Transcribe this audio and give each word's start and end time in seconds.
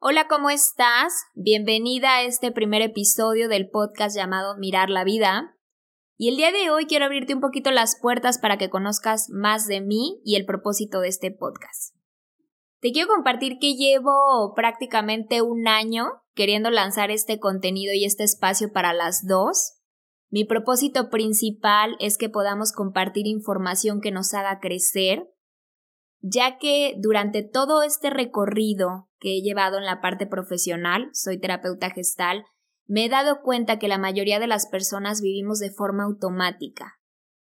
Hola, 0.00 0.28
¿cómo 0.28 0.48
estás? 0.48 1.12
Bienvenida 1.34 2.14
a 2.14 2.22
este 2.22 2.52
primer 2.52 2.82
episodio 2.82 3.48
del 3.48 3.68
podcast 3.68 4.14
llamado 4.14 4.56
Mirar 4.56 4.90
la 4.90 5.02
Vida. 5.02 5.56
Y 6.16 6.28
el 6.28 6.36
día 6.36 6.52
de 6.52 6.70
hoy 6.70 6.86
quiero 6.86 7.06
abrirte 7.06 7.34
un 7.34 7.40
poquito 7.40 7.72
las 7.72 7.98
puertas 8.00 8.38
para 8.38 8.58
que 8.58 8.70
conozcas 8.70 9.26
más 9.28 9.66
de 9.66 9.80
mí 9.80 10.20
y 10.24 10.36
el 10.36 10.46
propósito 10.46 11.00
de 11.00 11.08
este 11.08 11.32
podcast. 11.32 11.96
Te 12.80 12.92
quiero 12.92 13.08
compartir 13.08 13.58
que 13.60 13.74
llevo 13.74 14.54
prácticamente 14.54 15.42
un 15.42 15.66
año 15.66 16.22
queriendo 16.32 16.70
lanzar 16.70 17.10
este 17.10 17.40
contenido 17.40 17.92
y 17.92 18.04
este 18.04 18.22
espacio 18.22 18.72
para 18.72 18.92
las 18.92 19.26
dos. 19.26 19.80
Mi 20.30 20.44
propósito 20.44 21.10
principal 21.10 21.96
es 21.98 22.18
que 22.18 22.28
podamos 22.28 22.70
compartir 22.70 23.26
información 23.26 24.00
que 24.00 24.12
nos 24.12 24.32
haga 24.32 24.60
crecer, 24.60 25.28
ya 26.20 26.58
que 26.58 26.94
durante 26.98 27.42
todo 27.42 27.82
este 27.82 28.10
recorrido 28.10 29.08
que 29.18 29.36
he 29.36 29.42
llevado 29.42 29.78
en 29.78 29.84
la 29.84 30.00
parte 30.00 30.26
profesional, 30.26 31.10
soy 31.12 31.38
terapeuta 31.38 31.90
gestal, 31.90 32.44
me 32.86 33.04
he 33.04 33.08
dado 33.08 33.42
cuenta 33.42 33.78
que 33.78 33.88
la 33.88 33.98
mayoría 33.98 34.40
de 34.40 34.46
las 34.46 34.66
personas 34.66 35.20
vivimos 35.20 35.58
de 35.58 35.70
forma 35.70 36.04
automática. 36.04 36.98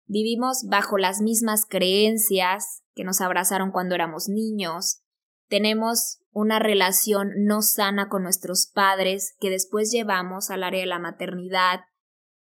Vivimos 0.05 0.65
bajo 0.69 0.97
las 0.97 1.21
mismas 1.21 1.65
creencias 1.65 2.83
que 2.93 3.03
nos 3.03 3.19
abrazaron 3.21 3.71
cuando 3.71 3.95
éramos 3.95 4.29
niños. 4.29 5.01
Tenemos 5.47 6.19
una 6.31 6.59
relación 6.59 7.31
no 7.45 7.61
sana 7.61 8.09
con 8.09 8.23
nuestros 8.23 8.67
padres 8.67 9.35
que 9.39 9.49
después 9.49 9.91
llevamos 9.91 10.51
al 10.51 10.63
área 10.63 10.81
de 10.81 10.87
la 10.87 10.99
maternidad. 10.99 11.81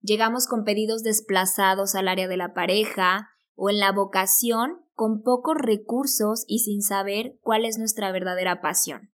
Llegamos 0.01 0.47
con 0.47 0.65
pedidos 0.65 1.03
desplazados 1.03 1.95
al 1.95 2.09
área 2.09 2.29
de 2.29 2.37
la 2.37 2.55
pareja 2.55 3.29
o 3.61 3.71
en 3.71 3.81
la 3.81 3.91
vocación 3.91 4.87
con 4.95 5.23
pocos 5.23 5.57
recursos 5.59 6.45
y 6.47 6.61
sin 6.61 6.81
saber 6.81 7.39
cuál 7.43 7.65
es 7.65 7.77
nuestra 7.77 8.13
verdadera 8.13 8.61
pasión. 8.61 9.13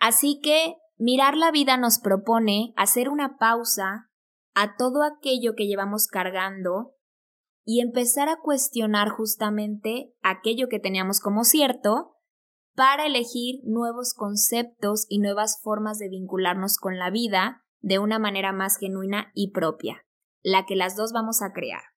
Así 0.00 0.40
que 0.42 0.74
mirar 0.98 1.36
la 1.36 1.52
vida 1.52 1.76
nos 1.76 2.00
propone 2.00 2.74
hacer 2.76 3.08
una 3.08 3.38
pausa 3.38 4.10
a 4.54 4.76
todo 4.76 5.04
aquello 5.04 5.54
que 5.56 5.66
llevamos 5.66 6.08
cargando 6.08 6.94
y 7.64 7.80
empezar 7.80 8.28
a 8.28 8.40
cuestionar 8.40 9.10
justamente 9.10 10.12
aquello 10.22 10.68
que 10.68 10.80
teníamos 10.80 11.20
como 11.20 11.44
cierto 11.44 12.16
para 12.74 13.06
elegir 13.06 13.60
nuevos 13.64 14.12
conceptos 14.12 15.06
y 15.08 15.20
nuevas 15.20 15.60
formas 15.62 15.98
de 15.98 16.08
vincularnos 16.08 16.78
con 16.78 16.98
la 16.98 17.10
vida 17.10 17.64
de 17.80 18.00
una 18.00 18.18
manera 18.18 18.52
más 18.52 18.76
genuina 18.76 19.30
y 19.34 19.52
propia, 19.52 20.04
la 20.42 20.66
que 20.66 20.74
las 20.74 20.96
dos 20.96 21.12
vamos 21.12 21.42
a 21.42 21.52
crear. 21.52 21.95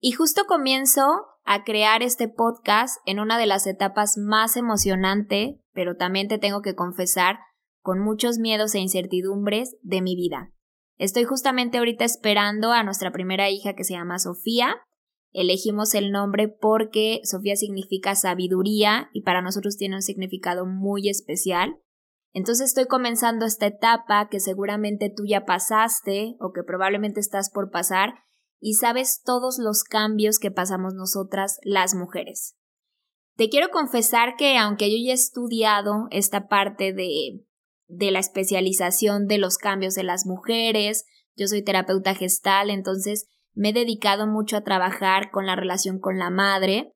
Y 0.00 0.12
justo 0.12 0.44
comienzo 0.46 1.26
a 1.44 1.64
crear 1.64 2.02
este 2.02 2.28
podcast 2.28 2.98
en 3.06 3.20
una 3.20 3.38
de 3.38 3.46
las 3.46 3.66
etapas 3.66 4.16
más 4.18 4.56
emocionante, 4.56 5.60
pero 5.72 5.96
también 5.96 6.28
te 6.28 6.38
tengo 6.38 6.60
que 6.60 6.74
confesar, 6.74 7.38
con 7.80 8.00
muchos 8.00 8.38
miedos 8.38 8.74
e 8.74 8.80
incertidumbres 8.80 9.76
de 9.82 10.02
mi 10.02 10.16
vida. 10.16 10.52
Estoy 10.98 11.24
justamente 11.24 11.78
ahorita 11.78 12.04
esperando 12.04 12.72
a 12.72 12.82
nuestra 12.82 13.12
primera 13.12 13.48
hija 13.48 13.74
que 13.74 13.84
se 13.84 13.94
llama 13.94 14.18
Sofía. 14.18 14.76
Elegimos 15.32 15.94
el 15.94 16.10
nombre 16.10 16.48
porque 16.48 17.20
Sofía 17.22 17.54
significa 17.54 18.14
sabiduría 18.14 19.08
y 19.12 19.22
para 19.22 19.40
nosotros 19.40 19.76
tiene 19.76 19.96
un 19.96 20.02
significado 20.02 20.66
muy 20.66 21.08
especial. 21.08 21.76
Entonces 22.32 22.68
estoy 22.68 22.86
comenzando 22.86 23.46
esta 23.46 23.66
etapa 23.66 24.28
que 24.28 24.40
seguramente 24.40 25.12
tú 25.14 25.24
ya 25.26 25.44
pasaste 25.44 26.36
o 26.40 26.52
que 26.52 26.62
probablemente 26.64 27.20
estás 27.20 27.50
por 27.50 27.70
pasar 27.70 28.14
y 28.60 28.74
sabes 28.74 29.22
todos 29.24 29.58
los 29.58 29.84
cambios 29.84 30.38
que 30.38 30.50
pasamos 30.50 30.94
nosotras 30.94 31.58
las 31.62 31.94
mujeres. 31.94 32.56
Te 33.36 33.50
quiero 33.50 33.70
confesar 33.70 34.36
que 34.36 34.56
aunque 34.56 34.90
yo 34.90 34.96
ya 35.04 35.12
he 35.12 35.14
estudiado 35.14 36.06
esta 36.10 36.48
parte 36.48 36.92
de, 36.92 37.44
de 37.86 38.10
la 38.10 38.18
especialización 38.18 39.26
de 39.26 39.38
los 39.38 39.58
cambios 39.58 39.94
de 39.94 40.04
las 40.04 40.26
mujeres, 40.26 41.04
yo 41.36 41.46
soy 41.46 41.62
terapeuta 41.62 42.14
gestal, 42.14 42.70
entonces 42.70 43.28
me 43.54 43.70
he 43.70 43.72
dedicado 43.72 44.26
mucho 44.26 44.56
a 44.56 44.64
trabajar 44.64 45.30
con 45.30 45.46
la 45.46 45.54
relación 45.54 45.98
con 45.98 46.18
la 46.18 46.30
madre. 46.30 46.94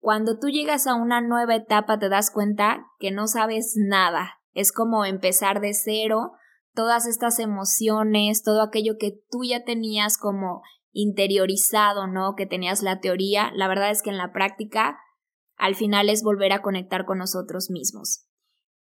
Cuando 0.00 0.38
tú 0.38 0.48
llegas 0.48 0.86
a 0.86 0.94
una 0.94 1.20
nueva 1.20 1.54
etapa 1.54 1.98
te 1.98 2.08
das 2.08 2.30
cuenta 2.30 2.86
que 2.98 3.10
no 3.10 3.28
sabes 3.28 3.74
nada. 3.76 4.40
Es 4.52 4.72
como 4.72 5.04
empezar 5.04 5.60
de 5.60 5.74
cero, 5.74 6.32
todas 6.74 7.06
estas 7.06 7.38
emociones, 7.38 8.42
todo 8.42 8.62
aquello 8.62 8.94
que 8.98 9.18
tú 9.30 9.44
ya 9.44 9.64
tenías 9.64 10.18
como 10.18 10.62
interiorizado, 10.96 12.06
¿no? 12.06 12.34
Que 12.34 12.46
tenías 12.46 12.82
la 12.82 13.00
teoría, 13.00 13.52
la 13.54 13.68
verdad 13.68 13.90
es 13.90 14.02
que 14.02 14.10
en 14.10 14.16
la 14.16 14.32
práctica 14.32 14.98
al 15.56 15.74
final 15.74 16.08
es 16.08 16.22
volver 16.22 16.52
a 16.52 16.62
conectar 16.62 17.04
con 17.04 17.18
nosotros 17.18 17.70
mismos. 17.70 18.26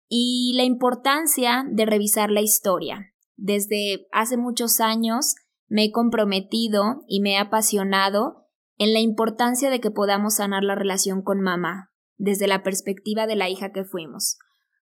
Y 0.09 0.53
la 0.57 0.63
importancia 0.63 1.65
de 1.69 1.87
revisar 1.87 2.31
la 2.31 2.41
historia. 2.41 3.13
Desde 3.37 4.07
hace 4.13 4.37
muchos 4.37 4.81
años 4.81 5.35
me 5.67 5.85
he 5.85 5.93
comprometido 5.93 7.03
y 7.09 7.21
me 7.21 7.33
he 7.33 7.39
apasionado 7.39 8.47
en 8.77 8.93
la 8.93 9.01
importancia 9.01 9.71
de 9.71 9.81
que 9.81 9.91
podamos 9.91 10.37
sanar 10.37 10.63
la 10.63 10.77
relación 10.77 11.23
con 11.23 11.41
mamá, 11.41 11.91
desde 12.17 12.47
la 12.47 12.63
perspectiva 12.63 13.27
de 13.27 13.37
la 13.37 13.49
hija 13.49 13.73
que 13.73 13.85
fuimos. 13.85 14.39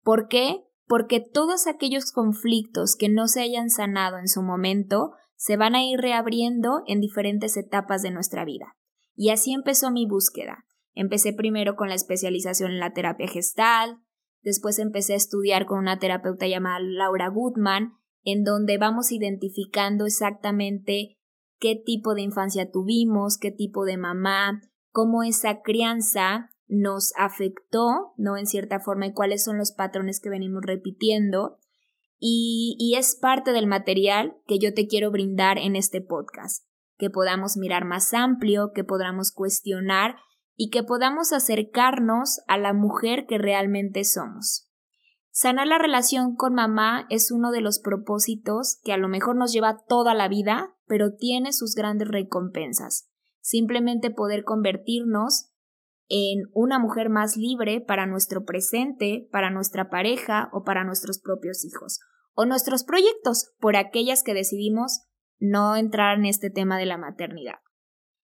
¿Por 0.03 0.29
qué? 0.29 0.63
Porque 0.87 1.21
todos 1.21 1.67
aquellos 1.67 2.13
conflictos 2.13 2.95
que 2.97 3.09
no 3.09 3.27
se 3.27 3.43
hayan 3.43 3.71
sanado 3.71 4.19
en 4.19 4.29
su 4.29 4.43
momento 4.43 5.13
se 5.37 5.57
van 5.57 5.75
a 5.75 5.85
ir 5.85 6.01
reabriendo 6.01 6.83
en 6.87 7.01
diferentes 7.01 7.57
etapas 7.57 8.03
de 8.03 8.11
nuestra 8.11 8.45
vida. 8.45 8.77
Y 9.15 9.31
así 9.31 9.53
empezó 9.53 9.91
mi 9.91 10.07
búsqueda. 10.07 10.65
Empecé 10.95 11.33
primero 11.33 11.77
con 11.77 11.89
la 11.89 11.95
especialización 11.95 12.73
en 12.73 12.81
la 12.81 12.93
terapia 12.93 13.29
gestal, 13.29 13.99
después 14.43 14.79
empecé 14.79 15.13
a 15.13 15.17
estudiar 15.17 15.67
con 15.67 15.79
una 15.79 15.99
terapeuta 15.99 16.47
llamada 16.47 16.81
Laura 16.81 17.29
Goodman, 17.29 17.93
en 18.25 18.45
donde 18.45 18.79
vamos 18.79 19.13
identificando 19.13 20.07
exactamente 20.07 21.17
qué 21.59 21.81
tipo 21.85 22.15
de 22.15 22.23
infancia 22.23 22.71
tuvimos, 22.71 23.39
qué 23.39 23.51
tipo 23.51 23.85
de 23.85 23.97
mamá, 23.97 24.63
cómo 24.91 25.23
esa 25.23 25.63
crianza 25.63 26.51
nos 26.67 27.13
afectó, 27.17 28.13
¿no? 28.17 28.37
En 28.37 28.47
cierta 28.47 28.81
forma, 28.81 29.07
y 29.07 29.13
cuáles 29.13 29.45
son 29.45 29.59
los 29.59 29.73
patrones 29.73 30.21
que 30.21 30.31
venimos 30.31 30.63
repitiendo. 30.65 31.59
Y, 32.19 32.95
es 32.97 33.15
parte 33.15 33.53
del 33.53 33.67
material 33.67 34.37
que 34.47 34.59
yo 34.59 34.73
te 34.73 34.87
quiero 34.87 35.11
brindar 35.11 35.59
en 35.59 35.77
este 35.77 36.01
podcast, 36.01 36.65
que 36.97 37.11
podamos 37.11 37.57
mirar 37.57 37.85
más 37.85 38.15
amplio, 38.15 38.73
que 38.75 38.85
podamos 38.85 39.33
cuestionar 39.33 40.17
y 40.55 40.71
que 40.71 40.83
podamos 40.83 41.33
acercarnos 41.33 42.41
a 42.47 42.57
la 42.57 42.73
mujer 42.73 43.27
que 43.27 43.37
realmente 43.37 44.05
somos. 44.05 44.71
Sanar 45.31 45.67
la 45.67 45.77
relación 45.77 46.35
con 46.35 46.55
mamá 46.55 47.07
es 47.11 47.31
uno 47.31 47.51
de 47.51 47.61
los 47.61 47.79
propósitos 47.79 48.81
que 48.83 48.95
a 48.95 48.97
lo 48.97 49.09
mejor 49.09 49.37
nos 49.37 49.53
lleva 49.53 49.85
toda 49.87 50.15
la 50.15 50.29
vida, 50.29 50.75
pero 50.87 51.15
tiene 51.15 51.53
sus 51.53 51.75
grandes 51.75 52.09
recompensas. 52.09 53.11
Simplemente 53.43 54.11
poder 54.11 54.45
convertirnos 54.45 55.53
en 56.09 56.45
una 56.53 56.79
mujer 56.79 57.09
más 57.09 57.37
libre 57.37 57.81
para 57.81 58.07
nuestro 58.07 58.45
presente, 58.45 59.29
para 59.33 59.51
nuestra 59.51 59.91
pareja 59.91 60.49
o 60.53 60.63
para 60.63 60.85
nuestros 60.85 61.19
propios 61.21 61.65
hijos, 61.65 62.01
o 62.35 62.47
nuestros 62.47 62.85
proyectos 62.85 63.53
por 63.59 63.77
aquellas 63.77 64.23
que 64.23 64.35
decidimos 64.35 65.07
no 65.39 65.77
entrar 65.77 66.19
en 66.19 66.27
este 66.27 66.51
tema 66.51 66.79
de 66.79 66.87
la 66.87 66.99
maternidad. 66.99 67.57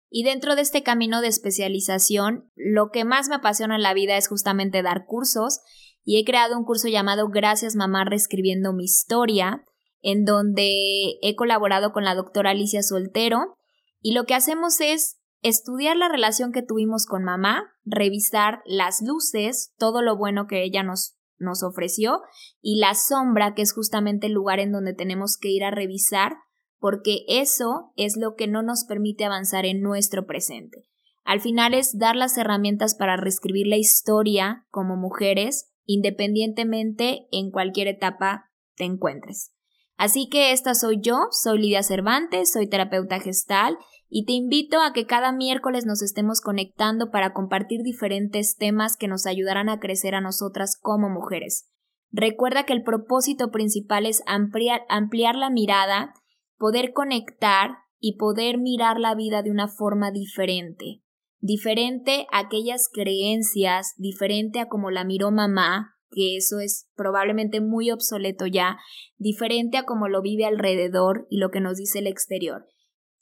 Y 0.08 0.22
dentro 0.22 0.54
de 0.54 0.62
este 0.62 0.82
camino 0.84 1.20
de 1.20 1.28
especialización, 1.28 2.50
lo 2.54 2.90
que 2.90 3.04
más 3.04 3.28
me 3.28 3.34
apasiona 3.34 3.74
en 3.74 3.82
la 3.82 3.94
vida 3.94 4.16
es 4.16 4.28
justamente 4.28 4.82
dar 4.82 5.06
cursos 5.06 5.60
y 6.04 6.20
he 6.20 6.24
creado 6.24 6.56
un 6.56 6.64
curso 6.64 6.86
llamado 6.86 7.28
Gracias 7.28 7.74
Mamá 7.74 8.04
Reescribiendo 8.04 8.72
mi 8.72 8.84
Historia, 8.84 9.64
en 10.02 10.24
donde 10.24 11.18
he 11.22 11.34
colaborado 11.34 11.92
con 11.92 12.04
la 12.04 12.14
doctora 12.14 12.50
Alicia 12.50 12.82
Soltero 12.82 13.56
y 14.00 14.12
lo 14.12 14.24
que 14.24 14.34
hacemos 14.34 14.80
es 14.80 15.18
estudiar 15.44 15.97
la 15.97 16.09
relación 16.09 16.53
que 16.53 16.62
tuvimos 16.62 17.06
con 17.06 17.22
mamá, 17.22 17.71
revisar 17.84 18.62
las 18.65 19.03
luces, 19.03 19.75
todo 19.78 20.00
lo 20.00 20.16
bueno 20.16 20.47
que 20.47 20.65
ella 20.65 20.82
nos, 20.82 21.16
nos 21.38 21.62
ofreció, 21.62 22.22
y 22.63 22.80
la 22.80 22.95
sombra, 22.95 23.54
que 23.54 23.63
es 23.63 23.74
justamente 23.74 24.27
el 24.27 24.33
lugar 24.33 24.59
en 24.59 24.72
donde 24.72 24.95
tenemos 24.95 25.36
que 25.36 25.51
ir 25.51 25.63
a 25.63 25.71
revisar, 25.71 26.39
porque 26.78 27.24
eso 27.28 27.92
es 27.97 28.16
lo 28.16 28.34
que 28.36 28.48
no 28.48 28.63
nos 28.63 28.84
permite 28.84 29.27
avanzar 29.27 29.66
en 29.66 29.83
nuestro 29.83 30.27
presente. 30.27 30.89
Al 31.24 31.41
final 31.41 31.74
es 31.74 31.98
dar 31.98 32.16
las 32.16 32.36
herramientas 32.39 32.95
para 32.95 33.16
reescribir 33.16 33.66
la 33.66 33.77
historia 33.77 34.66
como 34.71 34.97
mujeres, 34.97 35.71
independientemente 35.84 37.28
en 37.33 37.51
cualquier 37.51 37.89
etapa 37.89 38.51
te 38.77 38.84
encuentres. 38.84 39.53
Así 39.97 40.28
que 40.28 40.53
esta 40.53 40.74
soy 40.74 41.01
yo, 41.01 41.28
soy 41.30 41.59
Lidia 41.59 41.83
Cervantes, 41.83 42.53
soy 42.53 42.66
terapeuta 42.66 43.21
gestal 43.21 43.78
y 44.16 44.27
te 44.27 44.33
invito 44.33 44.81
a 44.81 44.93
que 44.93 45.07
cada 45.07 45.33
miércoles 45.33 45.87
nos 45.87 46.01
estemos 46.01 46.41
conectando 46.41 47.11
para 47.11 47.33
compartir 47.33 47.83
diferentes 47.83 48.57
temas 48.57 48.97
que 48.97 49.09
nos 49.09 49.27
ayudarán 49.27 49.69
a 49.69 49.81
crecer 49.81 50.15
a 50.15 50.21
nosotras 50.21 50.78
como 50.81 51.11
mujeres. 51.11 51.69
Recuerda 52.13 52.63
que 52.63 52.75
el 52.75 52.84
propósito 52.84 53.51
principal 53.51 54.07
es 54.07 54.22
ampliar, 54.27 54.83
ampliar 54.89 55.34
la 55.34 55.51
mirada, 55.51 56.15
poder 56.59 56.93
conectar 56.93 57.71
y 57.99 58.16
poder 58.16 58.59
mirar 58.59 59.01
la 59.01 59.16
vida 59.16 59.43
de 59.43 59.51
una 59.51 59.66
forma 59.66 60.13
diferente, 60.13 61.03
diferente 61.41 62.28
a 62.31 62.39
aquellas 62.39 62.89
creencias, 62.93 63.95
diferente 63.97 64.61
a 64.61 64.69
como 64.69 64.93
la 64.93 65.03
miró 65.03 65.33
mamá, 65.33 65.97
que 66.13 66.37
eso 66.37 66.61
es 66.61 66.89
probablemente 66.95 67.61
muy 67.61 67.91
obsoleto 67.91 68.47
ya, 68.47 68.78
diferente 69.16 69.77
a 69.77 69.83
cómo 69.83 70.07
lo 70.07 70.22
vive 70.22 70.45
alrededor 70.45 71.27
y 71.31 71.39
lo 71.39 71.51
que 71.51 71.59
nos 71.59 71.78
dice 71.78 71.99
el 71.99 72.07
exterior. 72.07 72.69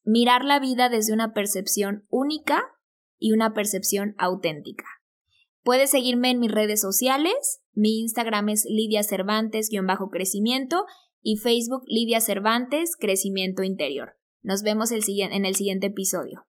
Mirar 0.05 0.45
la 0.45 0.59
vida 0.59 0.89
desde 0.89 1.13
una 1.13 1.33
percepción 1.33 2.07
única 2.09 2.63
y 3.19 3.33
una 3.33 3.55
percepción 3.55 4.15
auténtica. 4.19 4.85
Puedes 5.63 5.91
seguirme 5.91 6.31
en 6.31 6.41
mis 6.41 6.51
redes 6.51 6.81
sociales. 6.81 7.63
Mi 7.73 8.01
Instagram 8.01 8.49
es 8.49 8.65
Lidia 8.69 9.05
Cervantes-crecimiento 9.05 10.87
y 11.23 11.37
Facebook 11.37 11.85
Lidia 11.87 12.21
Cervantes 12.21 12.97
Crecimiento 12.99 13.63
Interior. 13.63 14.17
Nos 14.43 14.63
vemos 14.63 14.91
en 14.91 15.45
el 15.45 15.55
siguiente 15.55 15.87
episodio. 15.87 16.47